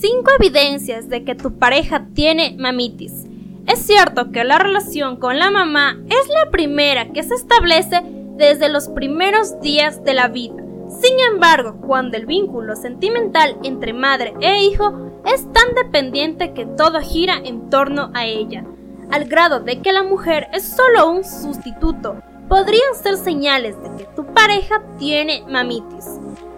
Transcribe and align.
5 0.00 0.30
evidencias 0.40 1.10
de 1.10 1.24
que 1.24 1.34
tu 1.34 1.58
pareja 1.58 2.06
tiene 2.14 2.56
mamitis. 2.58 3.26
Es 3.66 3.80
cierto 3.80 4.32
que 4.32 4.44
la 4.44 4.58
relación 4.58 5.16
con 5.16 5.38
la 5.38 5.50
mamá 5.50 5.98
es 6.08 6.26
la 6.28 6.50
primera 6.50 7.12
que 7.12 7.22
se 7.22 7.34
establece 7.34 8.00
desde 8.38 8.70
los 8.70 8.88
primeros 8.88 9.60
días 9.60 10.02
de 10.02 10.14
la 10.14 10.28
vida. 10.28 10.54
Sin 10.88 11.20
embargo, 11.30 11.82
cuando 11.86 12.16
el 12.16 12.24
vínculo 12.24 12.76
sentimental 12.76 13.58
entre 13.62 13.92
madre 13.92 14.32
e 14.40 14.64
hijo 14.64 15.20
es 15.26 15.42
tan 15.52 15.74
dependiente 15.74 16.54
que 16.54 16.64
todo 16.64 17.00
gira 17.00 17.36
en 17.44 17.68
torno 17.68 18.10
a 18.14 18.24
ella, 18.24 18.64
al 19.10 19.26
grado 19.26 19.60
de 19.60 19.82
que 19.82 19.92
la 19.92 20.02
mujer 20.02 20.48
es 20.54 20.64
solo 20.64 21.10
un 21.10 21.24
sustituto, 21.24 22.22
podrían 22.48 22.94
ser 22.94 23.18
señales 23.18 23.76
de 23.82 23.94
que 23.98 24.10
tu 24.16 24.24
pareja 24.32 24.82
tiene 24.98 25.44
mamitis. 25.46 26.06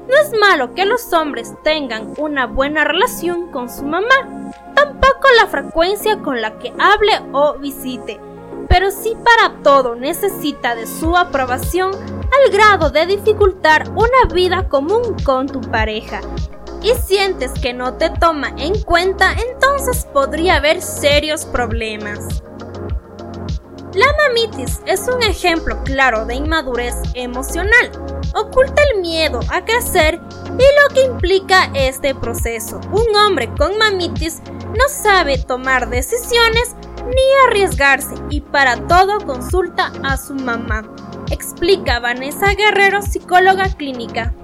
No 0.08 0.16
es 0.20 0.32
malo 0.38 0.74
que 0.74 0.84
los 0.84 1.12
hombres 1.12 1.54
tengan 1.62 2.14
una 2.18 2.46
buena 2.46 2.84
relación 2.84 3.50
con 3.52 3.70
su 3.70 3.84
mamá, 3.84 4.52
tampoco 4.74 5.28
la 5.40 5.46
frecuencia 5.46 6.18
con 6.18 6.40
la 6.40 6.58
que 6.58 6.72
hable 6.78 7.20
o 7.32 7.54
visite, 7.58 8.20
pero 8.68 8.90
si 8.90 9.14
para 9.14 9.62
todo 9.62 9.94
necesita 9.94 10.74
de 10.74 10.86
su 10.86 11.16
aprobación 11.16 11.92
al 11.94 12.50
grado 12.50 12.90
de 12.90 13.06
dificultar 13.06 13.88
una 13.90 14.32
vida 14.32 14.68
común 14.68 15.16
con 15.24 15.46
tu 15.46 15.60
pareja. 15.60 16.20
Y 16.82 16.94
sientes 16.94 17.52
que 17.52 17.72
no 17.72 17.94
te 17.94 18.10
toma 18.10 18.48
en 18.56 18.82
cuenta, 18.82 19.34
entonces 19.34 20.06
podría 20.12 20.56
haber 20.56 20.82
serios 20.82 21.44
problemas. 21.44 22.42
La 23.94 24.06
mamitis 24.26 24.80
es 24.86 25.06
un 25.06 25.22
ejemplo 25.22 25.78
claro 25.84 26.24
de 26.24 26.34
inmadurez 26.34 26.96
emocional. 27.14 27.90
Oculta 28.34 28.82
el 28.92 29.00
miedo 29.00 29.40
a 29.50 29.64
crecer 29.64 30.20
y 30.46 30.48
lo 30.50 30.94
que 30.94 31.04
implica 31.04 31.70
este 31.74 32.14
proceso. 32.14 32.80
Un 32.92 33.14
hombre 33.16 33.50
con 33.58 33.76
mamitis 33.78 34.40
no 34.68 34.88
sabe 34.88 35.38
tomar 35.38 35.90
decisiones 35.90 36.74
ni 37.06 37.48
arriesgarse 37.48 38.14
y 38.30 38.40
para 38.40 38.86
todo 38.86 39.18
consulta 39.26 39.92
a 40.02 40.16
su 40.16 40.34
mamá, 40.34 40.82
explica 41.30 42.00
Vanessa 42.00 42.54
Guerrero, 42.54 43.02
psicóloga 43.02 43.68
clínica. 43.76 44.34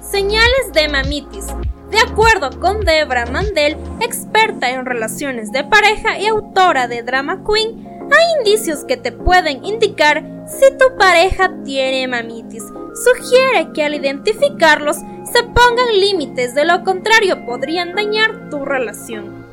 Señales 0.00 0.72
de 0.72 0.88
mamitis. 0.88 1.46
De 1.90 1.98
acuerdo 2.00 2.58
con 2.60 2.80
Debra 2.80 3.26
Mandel, 3.26 3.76
experta 4.00 4.70
en 4.70 4.84
relaciones 4.84 5.52
de 5.52 5.64
pareja 5.64 6.18
y 6.18 6.26
autora 6.26 6.88
de 6.88 7.02
Drama 7.02 7.42
Queen, 7.44 7.88
hay 8.12 8.38
indicios 8.38 8.84
que 8.84 8.96
te 8.96 9.12
pueden 9.12 9.64
indicar 9.64 10.24
si 10.46 10.76
tu 10.76 10.96
pareja 10.98 11.52
tiene 11.64 12.08
mamitis. 12.08 12.64
Sugiere 12.94 13.72
que 13.72 13.82
al 13.82 13.94
identificarlos 13.94 14.96
se 14.96 15.42
pongan 15.42 15.98
límites, 15.98 16.54
de 16.54 16.64
lo 16.64 16.84
contrario 16.84 17.44
podrían 17.44 17.92
dañar 17.94 18.48
tu 18.50 18.64
relación. 18.64 19.44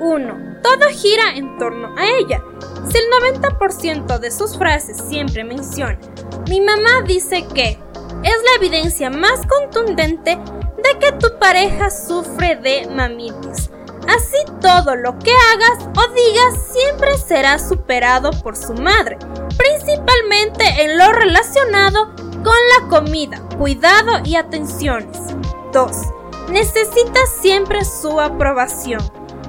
1. 0.00 0.60
Todo 0.62 0.88
gira 0.90 1.34
en 1.34 1.58
torno 1.58 1.94
a 1.96 2.06
ella. 2.06 2.42
Si 2.90 2.98
el 2.98 3.40
90% 3.40 4.18
de 4.18 4.30
sus 4.30 4.58
frases 4.58 4.98
siempre 5.08 5.42
menciona, 5.42 5.98
mi 6.48 6.60
mamá 6.60 7.02
dice 7.06 7.46
que, 7.54 7.78
es 8.22 8.34
la 8.44 8.54
evidencia 8.56 9.10
más 9.10 9.40
contundente 9.46 10.36
de 10.36 10.98
que 11.00 11.12
tu 11.12 11.38
pareja 11.38 11.90
sufre 11.90 12.56
de 12.56 12.88
mamitis. 12.88 13.67
Así 14.08 14.38
todo 14.62 14.96
lo 14.96 15.18
que 15.18 15.32
hagas 15.52 15.84
o 15.84 16.14
digas 16.14 16.54
siempre 16.72 17.18
será 17.18 17.58
superado 17.58 18.30
por 18.42 18.56
su 18.56 18.72
madre, 18.72 19.18
principalmente 19.56 20.64
en 20.82 20.96
lo 20.96 21.12
relacionado 21.12 22.14
con 22.16 22.56
la 22.78 22.88
comida, 22.88 23.38
cuidado 23.58 24.20
y 24.24 24.36
atenciones. 24.36 25.18
2. 25.72 25.90
Necesita 26.48 27.20
siempre 27.40 27.84
su 27.84 28.18
aprobación. 28.18 29.02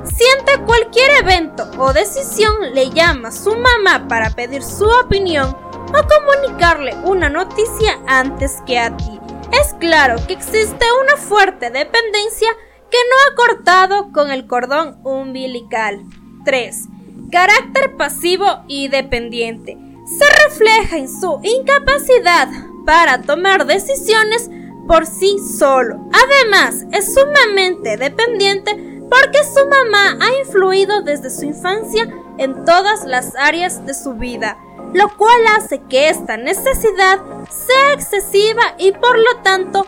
Siente 0.03 0.65
cualquier 0.65 1.11
evento 1.21 1.69
o 1.77 1.93
decisión 1.93 2.73
le 2.73 2.89
llama 2.89 3.31
su 3.31 3.55
mamá 3.55 4.07
para 4.09 4.29
pedir 4.31 4.61
su 4.61 4.85
opinión 4.85 5.55
o 5.87 6.47
comunicarle 6.47 6.95
una 7.05 7.29
noticia 7.29 7.99
antes 8.07 8.57
que 8.65 8.77
a 8.77 8.95
ti. 8.97 9.19
Es 9.53 9.73
claro 9.79 10.17
que 10.27 10.33
existe 10.33 10.85
una 11.01 11.15
fuerte 11.15 11.69
dependencia 11.69 12.49
que 12.89 12.97
no 13.09 13.15
ha 13.25 13.35
cortado 13.35 14.11
con 14.11 14.31
el 14.31 14.47
cordón 14.47 14.99
umbilical. 15.03 16.03
3. 16.45 16.85
Carácter 17.31 17.95
pasivo 17.95 18.45
y 18.67 18.87
dependiente. 18.87 19.77
Se 20.05 20.25
refleja 20.47 20.97
en 20.97 21.07
su 21.07 21.39
incapacidad 21.43 22.49
para 22.85 23.21
tomar 23.21 23.65
decisiones 23.65 24.49
por 24.87 25.05
sí 25.05 25.37
solo. 25.59 26.09
Además, 26.11 26.85
es 26.91 27.13
sumamente 27.13 27.97
dependiente 27.97 28.71
porque 29.09 29.39
su 29.43 29.65
mamá 29.67 30.17
ha 30.19 30.39
influido 30.39 31.01
desde 31.01 31.29
su 31.29 31.45
infancia 31.45 32.07
en 32.37 32.65
todas 32.65 33.05
las 33.05 33.35
áreas 33.35 33.85
de 33.85 33.93
su 33.93 34.13
vida, 34.13 34.57
lo 34.93 35.15
cual 35.17 35.39
hace 35.57 35.81
que 35.89 36.09
esta 36.09 36.37
necesidad 36.37 37.19
sea 37.49 37.93
excesiva 37.93 38.63
y 38.77 38.91
por 38.93 39.17
lo 39.17 39.41
tanto 39.43 39.85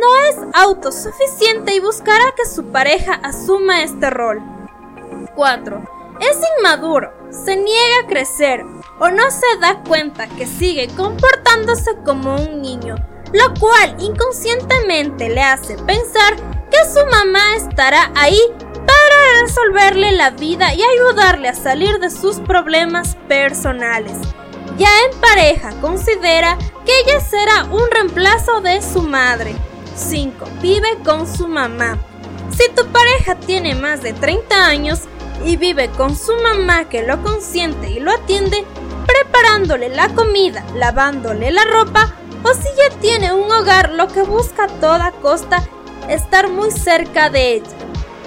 no 0.00 0.16
es 0.28 0.36
autosuficiente 0.54 1.74
y 1.74 1.80
buscará 1.80 2.32
que 2.36 2.46
su 2.46 2.66
pareja 2.72 3.14
asuma 3.22 3.82
este 3.82 4.10
rol. 4.10 4.42
4. 5.34 5.82
Es 6.20 6.38
inmaduro, 6.58 7.12
se 7.30 7.56
niega 7.56 8.00
a 8.02 8.06
crecer 8.08 8.64
o 8.98 9.08
no 9.10 9.30
se 9.30 9.58
da 9.60 9.82
cuenta 9.86 10.28
que 10.28 10.46
sigue 10.46 10.88
comportándose 10.96 11.96
como 12.04 12.36
un 12.36 12.60
niño, 12.60 12.96
lo 13.32 13.54
cual 13.58 13.96
inconscientemente 13.98 15.28
le 15.28 15.42
hace 15.42 15.76
pensar 15.76 16.36
que 16.70 16.78
su 16.84 17.04
mamá 17.06 17.56
estará 17.56 18.10
ahí 18.14 18.40
para 18.58 19.40
resolverle 19.42 20.12
la 20.12 20.30
vida 20.30 20.74
y 20.74 20.82
ayudarle 20.82 21.48
a 21.48 21.54
salir 21.54 21.98
de 21.98 22.10
sus 22.10 22.40
problemas 22.40 23.16
personales. 23.28 24.16
Ya 24.76 24.90
en 25.10 25.20
pareja 25.20 25.70
considera 25.80 26.56
que 26.84 27.00
ella 27.00 27.20
será 27.20 27.64
un 27.64 27.90
reemplazo 27.90 28.60
de 28.60 28.80
su 28.82 29.02
madre. 29.02 29.54
5. 30.00 30.46
Vive 30.60 30.98
con 31.04 31.26
su 31.26 31.46
mamá. 31.46 31.98
Si 32.50 32.68
tu 32.74 32.86
pareja 32.86 33.36
tiene 33.36 33.74
más 33.74 34.02
de 34.02 34.12
30 34.12 34.66
años 34.66 35.00
y 35.44 35.56
vive 35.56 35.88
con 35.90 36.16
su 36.16 36.32
mamá 36.42 36.88
que 36.88 37.02
lo 37.02 37.22
consiente 37.22 37.90
y 37.90 38.00
lo 38.00 38.10
atiende, 38.10 38.64
preparándole 39.06 39.88
la 39.88 40.08
comida, 40.14 40.64
lavándole 40.74 41.50
la 41.50 41.64
ropa, 41.64 42.14
o 42.42 42.54
si 42.54 42.68
ya 42.76 42.98
tiene 43.00 43.32
un 43.32 43.50
hogar, 43.50 43.92
lo 43.92 44.08
que 44.08 44.22
busca 44.22 44.64
a 44.64 44.80
toda 44.80 45.12
costa 45.12 45.62
estar 46.08 46.48
muy 46.48 46.70
cerca 46.70 47.30
de 47.30 47.54
ella, 47.54 47.68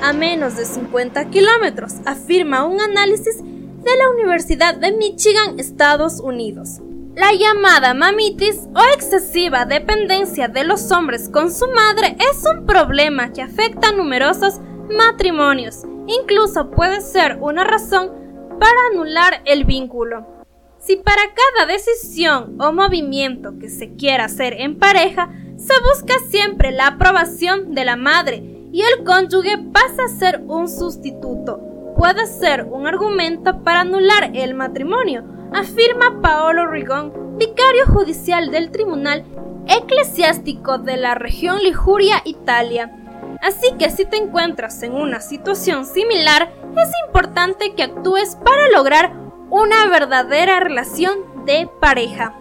a 0.02 0.14
menos 0.14 0.56
de 0.56 0.66
50 0.66 1.30
kilómetros, 1.30 1.94
afirma 2.06 2.66
un 2.66 2.80
análisis 2.80 3.38
de 3.40 3.98
la 3.98 4.10
Universidad 4.12 4.76
de 4.76 4.92
Michigan, 4.94 5.60
Estados 5.60 6.20
Unidos. 6.20 6.83
La 7.16 7.32
llamada 7.32 7.94
mamitis 7.94 8.68
o 8.74 8.82
excesiva 8.96 9.66
dependencia 9.66 10.48
de 10.48 10.64
los 10.64 10.92
hombres 10.92 11.30
con 11.30 11.52
su 11.52 11.68
madre 11.68 12.18
es 12.18 12.44
un 12.52 12.66
problema 12.66 13.32
que 13.32 13.44
afecta 13.44 13.90
a 13.90 13.92
numerosos 13.92 14.60
matrimonios. 14.90 15.84
Incluso 16.08 16.72
puede 16.72 17.02
ser 17.02 17.38
una 17.40 17.66
razón 17.66 18.12
para 18.60 18.88
anular 18.92 19.44
el 19.46 19.64
vínculo. 19.64 20.26
Si 20.80 20.96
para 20.96 21.22
cada 21.36 21.72
decisión 21.72 22.60
o 22.60 22.74
movimiento 22.74 23.60
que 23.60 23.70
se 23.70 23.94
quiera 23.94 24.26
hacer 24.26 24.54
en 24.54 24.80
pareja 24.80 25.30
se 25.56 25.74
busca 25.82 26.16
siempre 26.32 26.72
la 26.72 26.88
aprobación 26.88 27.76
de 27.76 27.86
la 27.86 27.96
madre 27.96 28.38
y 28.72 28.82
el 28.82 29.04
cónyuge 29.04 29.60
pasa 29.72 30.06
a 30.06 30.18
ser 30.18 30.42
un 30.48 30.68
sustituto, 30.68 31.60
puede 31.96 32.26
ser 32.26 32.64
un 32.64 32.88
argumento 32.88 33.64
para 33.64 33.82
anular 33.82 34.32
el 34.34 34.56
matrimonio 34.56 35.24
afirma 35.54 36.22
Paolo 36.22 36.68
Rigón, 36.68 37.38
vicario 37.38 37.86
judicial 37.86 38.52
del 38.52 38.72
Tribunal 38.72 39.26
Eclesiástico 39.68 40.78
de 40.78 40.98
la 40.98 41.16
región 41.16 41.60
Liguria, 41.60 42.22
Italia. 42.26 42.92
Así 43.42 43.74
que 43.78 43.90
si 43.90 44.06
te 44.06 44.18
encuentras 44.18 44.84
en 44.84 44.94
una 44.94 45.22
situación 45.22 45.86
similar, 45.86 46.52
es 46.78 46.90
importante 47.06 47.74
que 47.76 47.84
actúes 47.84 48.36
para 48.36 48.70
lograr 48.70 49.14
una 49.50 49.88
verdadera 49.88 50.60
relación 50.60 51.46
de 51.46 51.70
pareja. 51.80 52.36